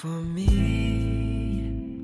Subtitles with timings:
[0.00, 2.00] for me.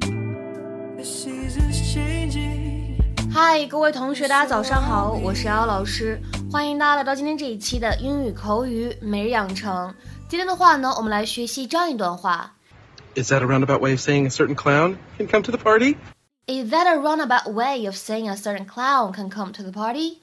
[0.97, 3.01] The season's changing.
[3.33, 6.21] 嗨，各位同学，大家早上好，我是姚老师，
[6.53, 9.95] 欢迎大家来到今天这一期的英语口语每日养成。
[10.29, 12.57] 今天的话呢，我们来学习这样一段话。
[13.15, 15.97] Is that a roundabout way of saying a certain clown can come to the party?
[16.47, 20.19] Is that a roundabout way of saying a certain clown can come to the party?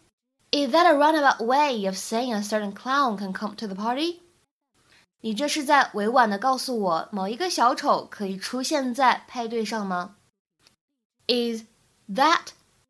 [0.52, 4.22] Is that a roundabout way of saying a certain clown can come to the party?
[5.26, 10.18] 你这是在委婉的告诉我某一个小丑可以出现在派对上吗
[11.27, 11.64] ？Is
[12.09, 12.48] that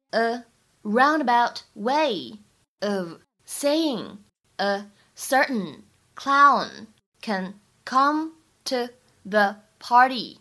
[0.09, 0.45] a
[0.81, 2.39] roundabout way
[2.79, 4.17] of saying
[4.57, 5.83] a certain
[6.15, 6.87] clown
[7.21, 8.31] can come
[8.65, 8.87] to
[9.23, 10.39] the party。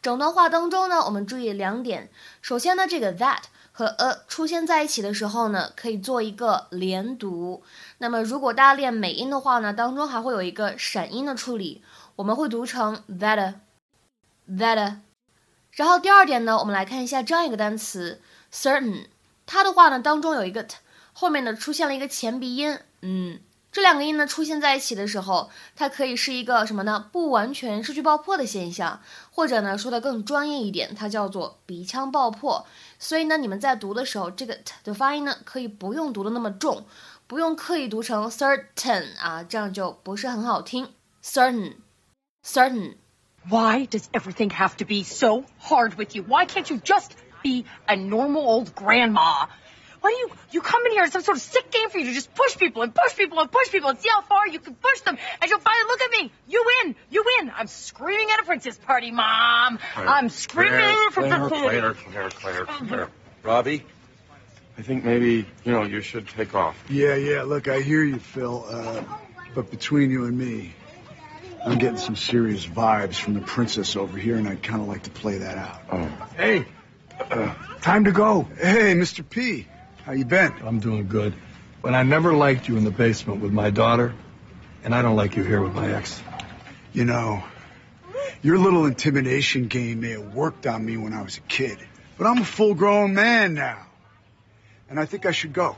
[0.00, 2.10] 整段话当中呢，我们注意两点。
[2.40, 3.42] 首先呢，这个 that
[3.72, 7.62] 和 a 出现在一起的时候呢，可以做一个连读。
[7.98, 11.82] 那么如果大家练美音的话呢，当中还会有一个闪音的处理，
[12.16, 13.54] 我们会读成 that
[14.48, 14.96] that。
[15.72, 18.20] 然后第二点呢，我们来看一下这样一个单词。
[18.52, 19.06] certain，
[19.46, 20.76] 它的话呢当中有一个 t，
[21.14, 23.40] 后面呢出现了一个前鼻音，嗯，
[23.72, 27.08] 这两个音呢出现在一起的时候，它可以是一个什么呢？
[27.10, 32.66] 不完全失去爆破的现象，或者呢说的更专业一点，它叫做鼻腔爆破。
[32.98, 36.84] 所以呢你们在读的时候，这个 t 的发音呢可以不用读的那么重，
[37.26, 40.92] 不用刻意读成 certain 啊，这样就不是很好听。
[41.24, 42.96] certain，certain。
[43.48, 46.22] Why does everything have to be so hard with you?
[46.22, 47.12] Why can't you just
[47.42, 49.48] be a normal old grandma.
[50.02, 52.06] Why do you you come in here it's some sort of sick game for you
[52.06, 54.58] to just push people and push people and push people and see how far you
[54.58, 56.32] can push them and you'll finally look at me.
[56.48, 57.52] You win, you win.
[57.56, 59.78] I'm screaming at a princess party, mom.
[59.94, 63.08] Claire, I'm screaming Claire, for Claire, Claire, Claire, Claire, Claire.
[63.42, 63.84] Robbie,
[64.78, 66.76] I think maybe you know you should take off.
[66.88, 67.42] Yeah, yeah.
[67.42, 68.64] Look, I hear you, Phil.
[68.68, 69.02] Uh,
[69.54, 70.74] but between you and me,
[71.64, 75.02] I'm getting some serious vibes from the princess over here, and I'd kind of like
[75.04, 75.82] to play that out.
[75.92, 76.28] Oh.
[76.36, 76.64] Hey,
[77.30, 78.42] uh, time to go.
[78.58, 79.28] Hey, Mr.
[79.28, 79.66] P.
[80.04, 80.52] How you been?
[80.64, 81.32] I'm doing good.
[81.80, 84.14] But I never liked you in the basement with my daughter,
[84.82, 86.20] and I don't like you here with my ex.
[86.92, 87.42] You know,
[88.42, 91.78] your little intimidation game may have worked on me when I was a kid,
[92.18, 93.86] but I'm a full grown man now.
[94.90, 95.76] And I think I should go.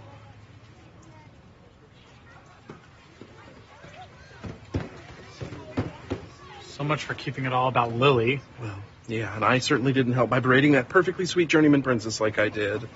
[6.62, 8.40] So much for keeping it all about Lily.
[8.60, 8.74] Well,
[9.06, 12.48] yeah, and I certainly didn't help by berating that perfectly sweet journeyman princess like I
[12.48, 12.88] did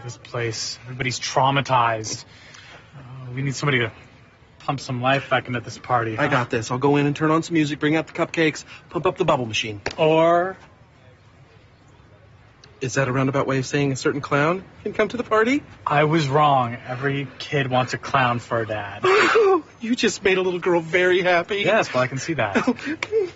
[0.00, 0.78] at this place.
[0.84, 2.24] Everybody's traumatized.
[2.96, 3.92] Uh, we need somebody to
[4.60, 6.16] pump some life back into this party.
[6.16, 6.22] Huh?
[6.22, 6.70] I got this.
[6.70, 9.24] I'll go in and turn on some music, bring out the cupcakes, pump up the
[9.24, 9.80] bubble machine.
[9.96, 10.56] Or.
[12.80, 15.62] Is that a roundabout way of saying a certain clown can come to the party?
[15.86, 16.76] I was wrong.
[16.86, 19.02] Every kid wants a clown for a dad.
[19.80, 21.62] you just made a little girl very happy.
[21.64, 22.54] Yes, well, I can see that.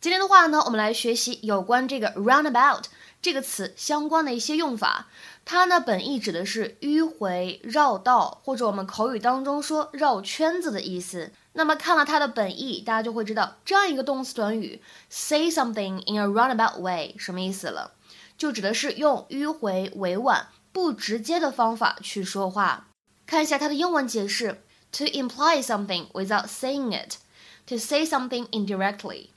[0.00, 2.84] 今天的话呢，我们来学习有关这个 roundabout
[3.21, 5.07] 这个词相关的一些用法。
[5.45, 11.31] 它呢本意指的是迂回、绕道，或者我们口语当中说绕圈子的意思。
[11.53, 17.93] 那么看了它的本意，大家就会知道这样一个动词短语 say something in a roundabout way 什么意思了，
[18.37, 22.87] 就指的是用迂回、委婉、不直接的方法去说话。
[23.25, 29.27] 看一下它的英文解释：to imply something without saying it，to say something indirectly。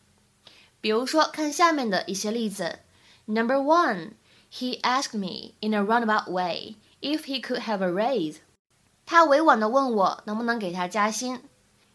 [0.80, 2.80] 比如说，看下面的一些例子。
[3.27, 4.15] Number one,
[4.49, 8.39] he asked me in a roundabout way if he could have a raise.
[9.05, 11.41] 他委婉地问我能不能给他加薪。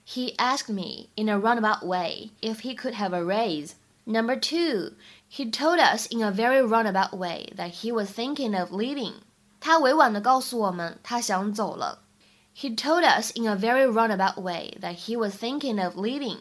[0.07, 3.75] He asked me in a roundabout way if he could have a raise.
[4.07, 4.97] Number two,
[5.29, 9.15] he told us in a very roundabout way that he was thinking of leaving.
[9.61, 12.01] 他委婉地告诉我们他想走了。
[12.55, 16.39] He told us in a very roundabout way that he was thinking of leaving.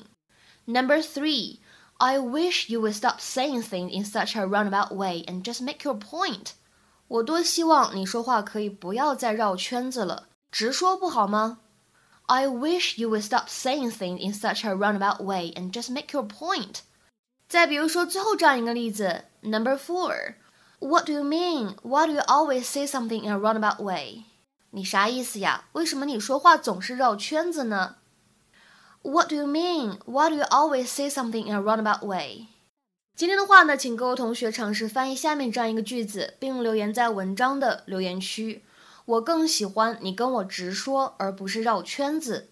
[0.66, 1.60] Number three,
[1.98, 5.84] I wish you would stop saying things in such a roundabout way and just make
[5.84, 6.54] your point.
[7.08, 11.60] 我多希望你说话可以不要再绕圈子了，直说不好吗？
[12.26, 16.26] I wish you would stop saying things in such a roundabout way and just make your
[16.26, 16.80] point.
[17.48, 20.36] 再比如说最后这样一个例子，Number four.
[20.80, 21.76] What do you mean?
[21.84, 24.24] Why do you always say something in a roundabout way?
[24.72, 25.66] 你啥意思呀？
[25.74, 27.97] 为什么你说话总是绕圈子呢
[29.03, 29.99] ？what do you mean?
[30.07, 32.47] Why do you always say something in a roundabout way?
[33.15, 38.63] 今天的话呢，请各位同学尝试翻译下面这样一个句子，并留言在文章的留言区。
[39.05, 42.51] 我更喜欢你跟我直说，而不是绕圈子。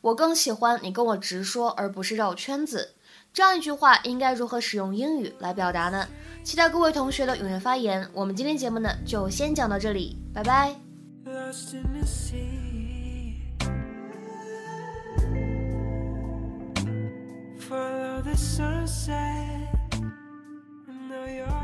[0.00, 2.94] 我更喜欢你跟我直说，而不是绕圈子。
[3.32, 6.06] 这样一句话应该如何使用英语来表达呢？
[6.44, 8.08] 期待各位同学的踊跃发言。
[8.12, 10.76] 我们今天节目呢，就先讲到这里，拜拜。
[17.68, 19.68] follow the sunset.
[19.92, 21.57] I know you're.